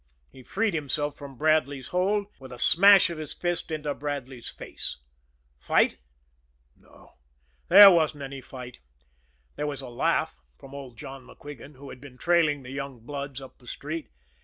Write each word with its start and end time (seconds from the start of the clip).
He 0.31 0.41
freed 0.41 0.73
himself 0.73 1.15
from 1.15 1.37
Bradley's 1.37 1.89
hold 1.89 2.25
with 2.39 2.51
a 2.51 2.57
smash 2.57 3.11
of 3.11 3.19
his 3.19 3.33
fist 3.35 3.69
in 3.69 3.83
Bradley's 3.99 4.49
face. 4.49 4.97
Fight? 5.59 5.99
No; 6.75 7.19
there 7.67 7.91
wasn't 7.91 8.23
any 8.23 8.41
fight. 8.41 8.79
There 9.57 9.67
was 9.67 9.81
a 9.81 9.89
laugh 9.89 10.39
from 10.57 10.73
old 10.73 10.97
John 10.97 11.23
MacQuigan, 11.23 11.75
who 11.75 11.91
had 11.91 12.01
been 12.01 12.17
trailing 12.17 12.63
the 12.63 12.71
young 12.71 13.01
bloods 13.01 13.39
up 13.43 13.59
the 13.59 13.67
street. 13.67 14.09